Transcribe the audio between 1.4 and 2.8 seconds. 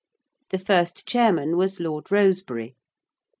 was Lord Rosebery.